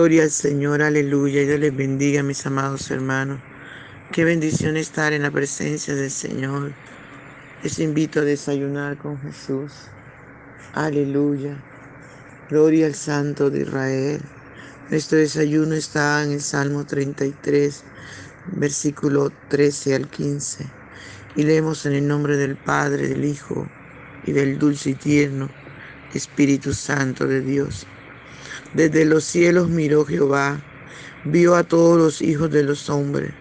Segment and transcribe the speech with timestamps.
[0.00, 1.42] Gloria al Señor, aleluya.
[1.42, 3.38] Dios les bendiga, mis amados hermanos.
[4.10, 6.72] Qué bendición estar en la presencia del Señor.
[7.62, 9.74] Les invito a desayunar con Jesús.
[10.72, 11.54] Aleluya.
[12.48, 14.22] Gloria al Santo de Israel.
[14.88, 17.84] Nuestro desayuno está en el Salmo 33,
[18.52, 20.64] versículo 13 al 15.
[21.36, 23.68] Y leemos en el nombre del Padre, del Hijo
[24.24, 25.50] y del dulce y tierno
[26.14, 27.86] Espíritu Santo de Dios.
[28.72, 30.66] Desde los cielos miró Jehová,
[31.22, 33.36] vio a todos los hijos de los hombres.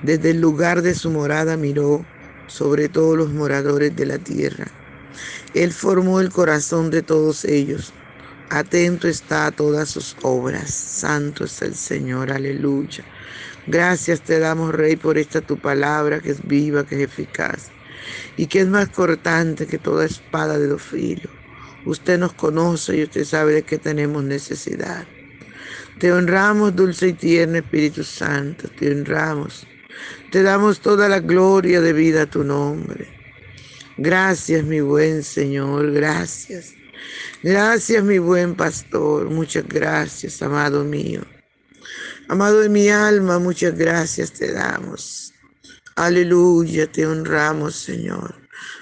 [0.00, 2.10] Desde el lugar de su morada miró
[2.46, 4.66] sobre todos los moradores de la tierra.
[5.52, 7.96] Él formó el corazón de todos ellos.
[8.50, 10.72] Atento está a todas sus obras.
[10.74, 12.32] Santo es el Señor.
[12.32, 13.08] Aleluya.
[13.66, 17.74] Gracias te damos, Rey, por esta tu palabra que es viva, que es eficaz
[18.36, 21.39] y que es más cortante que toda espada de los filos.
[21.84, 25.06] Usted nos conoce y usted sabe de qué tenemos necesidad.
[25.98, 29.66] Te honramos, dulce y tierno Espíritu Santo, te honramos.
[30.30, 33.08] Te damos toda la gloria de vida a tu nombre.
[33.96, 36.74] Gracias, mi buen Señor, gracias.
[37.42, 41.22] Gracias, mi buen pastor, muchas gracias, amado mío.
[42.28, 45.34] Amado de mi alma, muchas gracias te damos.
[45.96, 48.39] Aleluya, te honramos, Señor.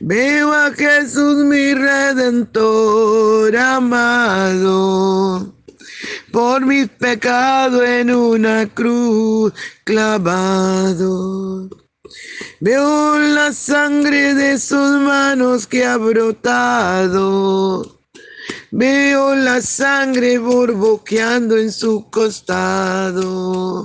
[0.00, 5.54] Veo a Jesús mi redentor amado,
[6.30, 9.54] por mis pecados en una cruz
[9.84, 11.70] clavado.
[12.60, 17.98] Veo la sangre de sus manos que ha brotado.
[18.70, 23.84] Veo la sangre borboqueando en su costado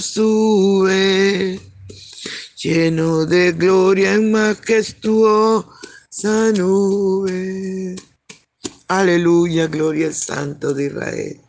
[0.00, 1.60] sube,
[2.56, 5.66] lleno de gloria en majestuosa
[6.56, 7.96] nube.
[8.88, 11.40] Aleluya, gloria al Santo de Israel.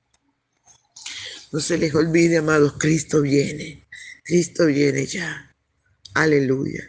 [1.51, 3.87] No se les olvide, amados, Cristo viene.
[4.23, 5.51] Cristo viene ya.
[6.13, 6.83] Aleluya.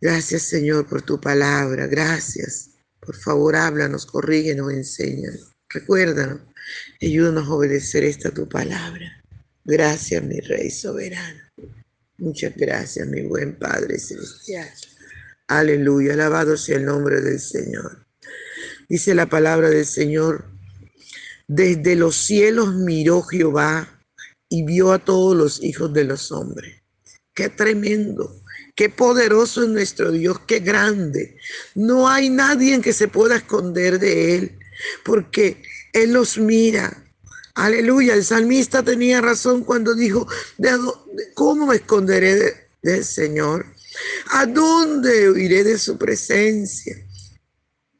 [0.00, 1.86] Gracias, Señor, por tu palabra.
[1.86, 2.70] Gracias.
[3.00, 5.52] Por favor, háblanos, corrígenos, enséñanos.
[5.68, 6.40] Recuérdanos,
[7.00, 9.19] ayúdanos a obedecer esta tu palabra.
[9.64, 11.40] Gracias, mi Rey soberano.
[12.18, 14.68] Muchas gracias, mi buen Padre celestial.
[15.48, 18.06] Aleluya, alabado sea el nombre del Señor.
[18.88, 20.44] Dice la palabra del Señor,
[21.48, 24.00] desde los cielos miró Jehová
[24.48, 26.82] y vio a todos los hijos de los hombres.
[27.34, 28.42] Qué tremendo,
[28.74, 31.38] qué poderoso es nuestro Dios, qué grande.
[31.74, 34.58] No hay nadie en que se pueda esconder de Él,
[35.04, 37.04] porque Él los mira.
[37.54, 40.26] Aleluya, el salmista tenía razón cuando dijo,
[41.34, 43.66] ¿cómo me esconderé del Señor?
[44.30, 46.96] ¿A dónde iré de su presencia?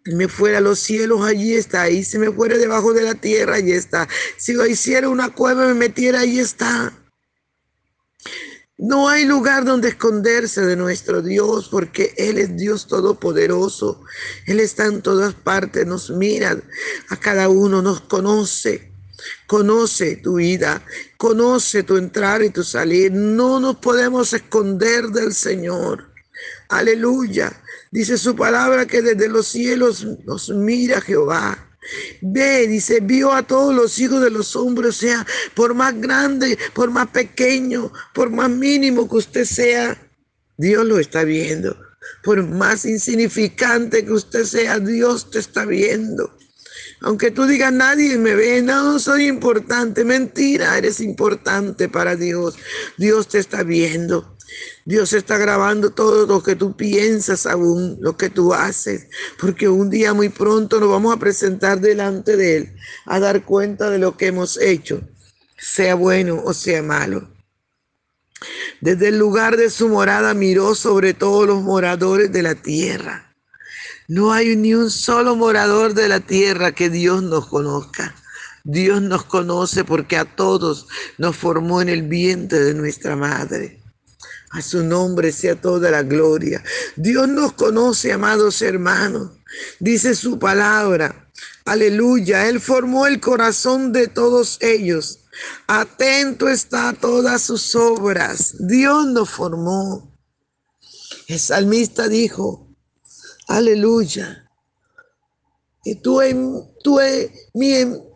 [0.05, 1.91] Si me fuera a los cielos, allí está.
[1.91, 4.09] Y si me fuera debajo de la tierra, allí está.
[4.39, 6.93] Si yo hiciera una cueva, me metiera, allí está.
[8.79, 14.03] No hay lugar donde esconderse de nuestro Dios porque Él es Dios todopoderoso.
[14.47, 16.57] Él está en todas partes, nos mira
[17.11, 18.90] a cada uno, nos conoce.
[19.47, 20.83] Conoce tu vida,
[21.17, 23.13] conoce tu entrar y tu salir.
[23.13, 26.13] No nos podemos esconder del Señor.
[26.69, 27.53] Aleluya.
[27.91, 31.67] Dice su palabra que desde los cielos nos mira Jehová.
[32.21, 36.59] Ve, dice, vio a todos los hijos de los hombres, o sea, por más grande,
[36.75, 40.01] por más pequeño, por más mínimo que usted sea,
[40.57, 41.77] Dios lo está viendo.
[42.23, 46.31] Por más insignificante que usted sea, Dios te está viendo.
[47.03, 50.05] Aunque tú digas, nadie me ve, no soy importante.
[50.05, 52.57] Mentira, eres importante para Dios.
[52.99, 54.37] Dios te está viendo.
[54.85, 59.07] Dios está grabando todo lo que tú piensas aún, lo que tú haces,
[59.39, 62.77] porque un día muy pronto nos vamos a presentar delante de Él
[63.07, 65.03] a dar cuenta de lo que hemos hecho,
[65.57, 67.31] sea bueno o sea malo.
[68.81, 73.30] Desde el lugar de su morada miró sobre todos los moradores de la tierra
[74.11, 78.13] no hay ni un solo morador de la tierra que Dios nos conozca.
[78.65, 83.81] Dios nos conoce porque a todos nos formó en el vientre de nuestra madre.
[84.51, 86.61] A su nombre sea toda la gloria.
[86.97, 89.31] Dios nos conoce, amados hermanos.
[89.79, 91.31] Dice su palabra.
[91.65, 92.49] Aleluya.
[92.49, 95.21] Él formó el corazón de todos ellos.
[95.69, 98.57] Atento está a todas sus obras.
[98.59, 100.19] Dios nos formó.
[101.29, 102.70] El salmista dijo,
[103.51, 104.49] Aleluya.
[105.83, 106.21] Y tú,
[106.85, 107.01] tú
[107.53, 107.73] mi,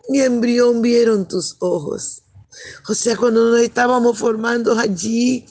[0.08, 2.22] mi embrión vieron tus ojos.
[2.88, 5.44] O sea, cuando nos estábamos formando allí,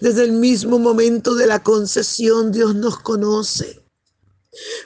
[0.00, 3.82] desde el mismo momento de la concesión, Dios nos conoce.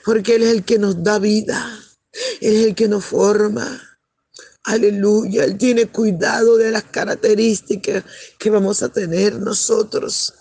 [0.07, 1.79] Porque Él es el que nos da vida.
[2.41, 3.79] Él es el que nos forma.
[4.65, 5.45] Aleluya.
[5.45, 8.05] Él tiene cuidado de las características
[8.39, 10.33] que vamos a tener nosotros.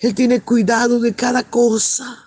[0.00, 2.25] Él tiene cuidado de cada cosa.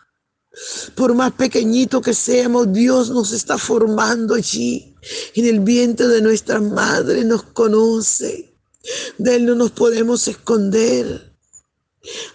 [0.96, 4.96] Por más pequeñito que seamos, Dios nos está formando allí.
[5.36, 8.56] En el vientre de nuestra madre nos conoce.
[9.18, 11.36] De Él no nos podemos esconder.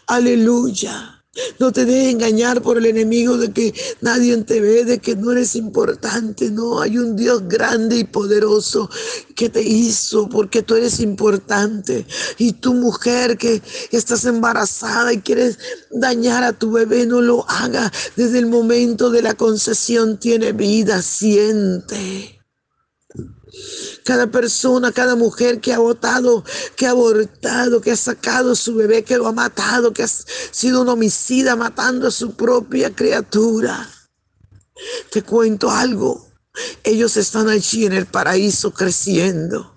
[0.06, 1.13] Aleluya.
[1.59, 5.33] No te dejes engañar por el enemigo de que nadie te ve, de que no
[5.33, 6.50] eres importante.
[6.50, 8.91] No, hay un Dios grande y poderoso
[9.35, 12.07] que te hizo porque tú eres importante.
[12.38, 15.59] Y tu mujer que estás embarazada y quieres
[15.91, 17.93] dañar a tu bebé, no lo haga.
[18.17, 22.34] Desde el momento de la concesión tiene vida, siente.
[24.04, 26.44] Cada persona, cada mujer que ha votado,
[26.76, 30.82] que ha abortado, que ha sacado su bebé, que lo ha matado, que ha sido
[30.82, 33.90] un homicida matando a su propia criatura.
[35.11, 36.28] Te cuento algo.
[36.82, 39.75] Ellos están allí en el paraíso creciendo.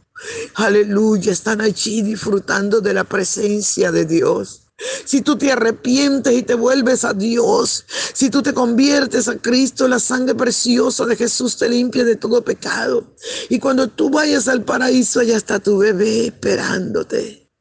[0.55, 4.66] Aleluya, están allí disfrutando de la presencia de Dios.
[5.05, 9.88] Si tú te arrepientes y te vuelves a Dios, si tú te conviertes a Cristo,
[9.88, 13.15] la sangre preciosa de Jesús te limpia de todo pecado.
[13.50, 17.51] Y cuando tú vayas al paraíso, allá está tu bebé esperándote.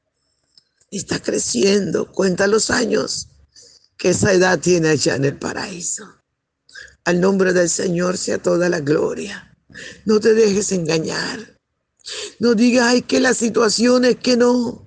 [0.90, 2.12] Está creciendo.
[2.12, 3.28] Cuenta los años
[3.96, 6.04] que esa edad tiene allá en el paraíso.
[7.04, 9.56] Al nombre del Señor sea toda la gloria.
[10.04, 11.58] No te dejes engañar.
[12.38, 14.85] No digas, ay, que la situación es que no.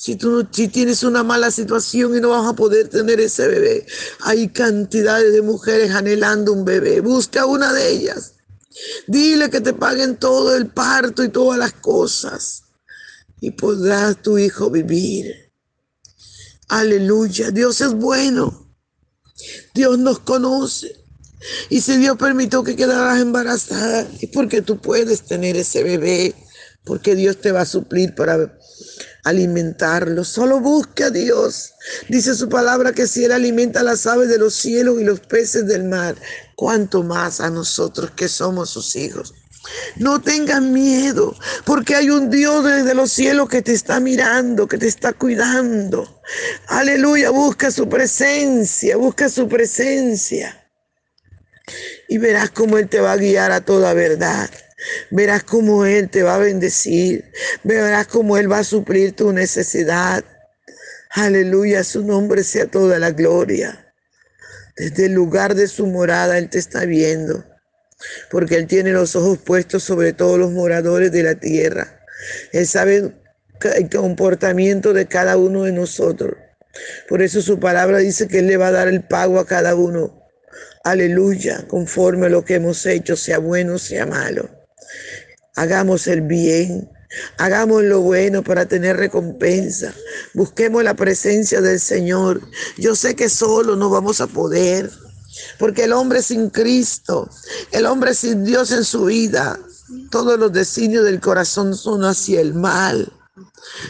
[0.00, 3.86] Si tú si tienes una mala situación y no vas a poder tener ese bebé,
[4.20, 7.02] hay cantidades de mujeres anhelando un bebé.
[7.02, 8.32] Busca una de ellas.
[9.06, 12.62] Dile que te paguen todo el parto y todas las cosas.
[13.42, 15.52] Y podrás tu hijo vivir.
[16.68, 17.50] Aleluya.
[17.50, 18.74] Dios es bueno.
[19.74, 20.96] Dios nos conoce.
[21.68, 26.34] Y si Dios permitió que quedaras embarazada, es porque tú puedes tener ese bebé,
[26.86, 28.58] porque Dios te va a suplir para
[29.24, 30.24] alimentarlo.
[30.24, 31.72] Solo busca a Dios.
[32.08, 35.20] Dice su palabra que si Él alimenta a las aves de los cielos y los
[35.20, 36.16] peces del mar,
[36.56, 39.34] cuánto más a nosotros que somos sus hijos.
[39.96, 44.78] No tengas miedo, porque hay un Dios desde los cielos que te está mirando, que
[44.78, 46.22] te está cuidando.
[46.68, 50.56] Aleluya, busca su presencia, busca su presencia.
[52.08, 54.50] Y verás cómo Él te va a guiar a toda verdad.
[55.10, 57.30] Verás cómo Él te va a bendecir.
[57.64, 60.24] Verás cómo Él va a suplir tu necesidad.
[61.10, 63.92] Aleluya, su nombre sea toda la gloria.
[64.76, 67.44] Desde el lugar de su morada Él te está viendo
[68.30, 72.00] porque Él tiene los ojos puestos sobre todos los moradores de la tierra.
[72.52, 73.12] Él sabe
[73.76, 76.34] el comportamiento de cada uno de nosotros.
[77.08, 79.74] Por eso su palabra dice que Él le va a dar el pago a cada
[79.74, 80.16] uno.
[80.84, 84.48] Aleluya, conforme a lo que hemos hecho, sea bueno, sea malo.
[85.56, 86.90] Hagamos el bien,
[87.38, 89.92] hagamos lo bueno para tener recompensa.
[90.34, 92.40] Busquemos la presencia del Señor.
[92.78, 94.90] Yo sé que solo no vamos a poder.
[95.58, 97.30] Porque el hombre sin Cristo,
[97.72, 99.58] el hombre sin Dios en su vida,
[100.10, 103.12] todos los designios del corazón son hacia el mal.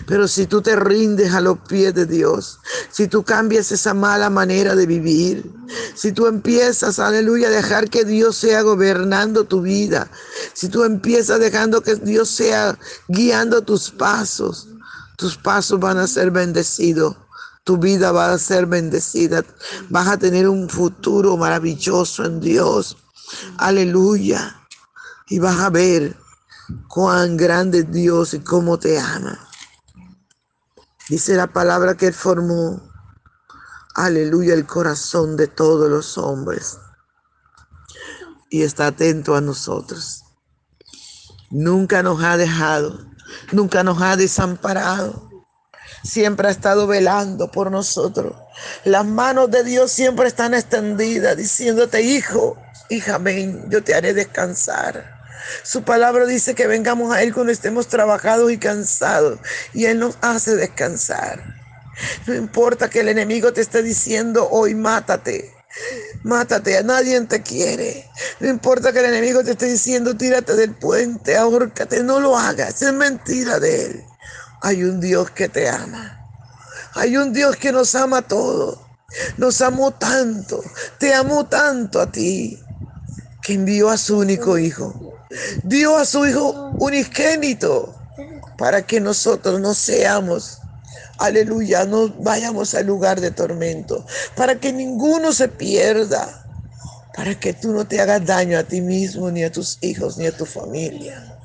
[0.06, 2.58] Pero si tú te rindes a los pies de Dios,
[2.90, 5.50] si tú cambias esa mala manera de vivir,
[5.94, 10.10] si tú empiezas, aleluya, a dejar que Dios sea gobernando tu vida,
[10.54, 12.78] si tú empiezas dejando que Dios sea
[13.08, 14.68] guiando tus pasos,
[15.16, 17.16] tus pasos van a ser bendecidos
[17.64, 19.44] tu vida va a ser bendecida.
[19.90, 22.96] Vas a tener un futuro maravilloso en Dios.
[23.58, 24.60] Aleluya.
[25.28, 26.16] Y vas a ver
[26.88, 29.48] cuán grande es Dios y cómo te ama.
[31.08, 32.80] Dice la palabra que Él formó.
[33.94, 36.78] Aleluya, el corazón de todos los hombres.
[38.48, 40.22] Y está atento a nosotros.
[41.50, 43.06] Nunca nos ha dejado.
[43.52, 45.30] Nunca nos ha desamparado
[46.02, 48.34] siempre ha estado velando por nosotros.
[48.84, 52.56] Las manos de Dios siempre están extendidas, diciéndote, hijo,
[52.88, 55.19] hija, ven, yo te haré descansar.
[55.62, 59.38] Su palabra dice que vengamos a Él cuando estemos trabajados y cansados,
[59.72, 61.60] y Él nos hace descansar.
[62.26, 65.54] No importa que el enemigo te esté diciendo hoy, mátate.
[66.24, 68.08] Mátate, a nadie te quiere.
[68.40, 72.82] No importa que el enemigo te esté diciendo, tírate del puente, ahórcate, no lo hagas,
[72.82, 74.04] es mentira de él.
[74.62, 76.16] Hay un Dios que te ama.
[76.94, 78.84] Hay un Dios que nos ama todo.
[79.38, 80.62] Nos amó tanto,
[80.98, 82.59] te amó tanto a ti,
[83.50, 85.18] que envió a su único hijo.
[85.64, 87.92] Dio a su hijo unigénito
[88.56, 90.58] para que nosotros no seamos,
[91.18, 96.44] aleluya, no vayamos al lugar de tormento, para que ninguno se pierda,
[97.16, 100.26] para que tú no te hagas daño a ti mismo, ni a tus hijos, ni
[100.26, 101.36] a tu familia,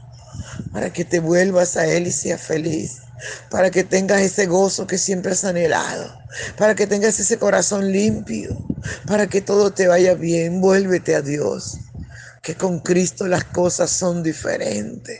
[0.71, 3.01] para que te vuelvas a Él y seas feliz
[3.49, 6.13] para que tengas ese gozo que siempre has anhelado,
[6.57, 8.57] para que tengas ese corazón limpio,
[9.07, 10.61] para que todo te vaya bien.
[10.61, 11.79] Vuélvete a Dios,
[12.45, 15.19] que con Cristo las cosas son diferentes.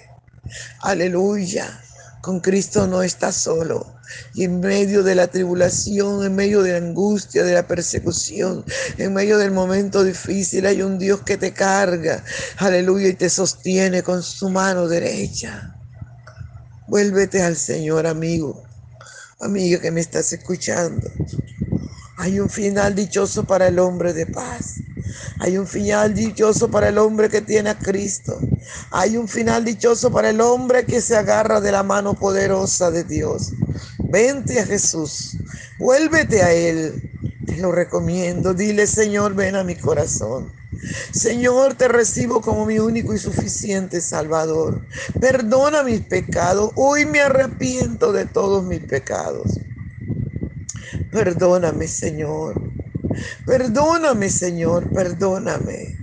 [0.81, 1.81] Aleluya.
[2.21, 3.95] Con Cristo no estás solo.
[4.35, 8.63] Y en medio de la tribulación, en medio de la angustia, de la persecución,
[8.99, 12.23] en medio del momento difícil, hay un Dios que te carga.
[12.57, 13.07] Aleluya.
[13.07, 15.75] Y te sostiene con su mano derecha.
[16.87, 18.63] Vuélvete al Señor, amigo,
[19.39, 21.07] amiga que me estás escuchando.
[22.17, 24.75] Hay un final dichoso para el hombre de paz.
[25.39, 28.39] Hay un final dichoso para el hombre que tiene a Cristo.
[28.91, 33.03] Hay un final dichoso para el hombre que se agarra de la mano poderosa de
[33.03, 33.51] Dios.
[33.99, 35.37] Vente a Jesús.
[35.77, 37.11] Vuélvete a Él.
[37.45, 38.53] Te lo recomiendo.
[38.53, 40.53] Dile, Señor, ven a mi corazón.
[41.11, 44.85] Señor, te recibo como mi único y suficiente Salvador.
[45.19, 46.71] Perdona mis pecados.
[46.75, 49.59] Hoy me arrepiento de todos mis pecados.
[51.15, 52.61] Perdóname, Señor.
[53.45, 54.91] Perdóname, Señor.
[54.91, 55.97] Perdóname.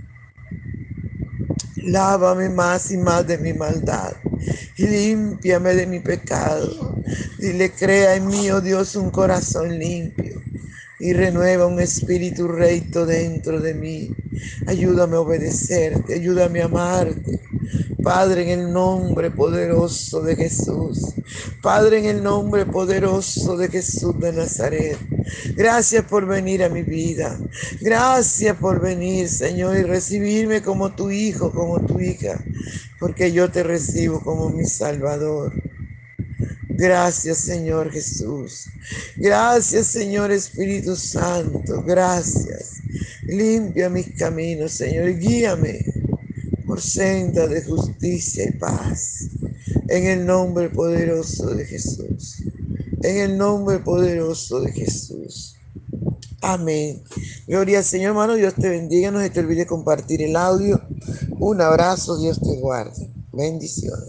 [1.83, 4.13] Lávame más y más de mi maldad.
[4.75, 6.97] Límpiame de mi pecado.
[7.37, 10.41] Dile, crea en mí, oh Dios, un corazón limpio
[10.99, 14.09] y renueva un espíritu recto dentro de mí.
[14.65, 17.39] Ayúdame a obedecerte, ayúdame a amarte.
[18.03, 21.13] Padre, en el nombre poderoso de Jesús.
[21.61, 24.97] Padre, en el nombre poderoso de Jesús de Nazaret.
[25.55, 27.39] Gracias por venir a mi vida.
[27.79, 32.43] Gracias por venir, Señor, y recibirme como tu hijo, como tu hija,
[32.99, 35.53] porque yo te recibo como mi Salvador.
[36.67, 38.67] Gracias Señor Jesús.
[39.15, 41.81] Gracias Señor Espíritu Santo.
[41.83, 42.81] Gracias.
[43.23, 45.17] Limpia mis caminos, Señor.
[45.17, 45.85] Guíame
[46.73, 49.29] por senda de justicia y paz.
[49.89, 52.41] En el nombre poderoso de Jesús.
[53.03, 55.55] En el nombre poderoso de Jesús.
[56.41, 57.03] Amén.
[57.45, 58.33] Gloria al Señor, hermano.
[58.33, 59.11] Dios te bendiga.
[59.11, 60.81] No se te olvide compartir el audio.
[61.37, 62.17] Un abrazo.
[62.19, 63.07] Dios te guarde.
[63.31, 64.01] Bendiciones.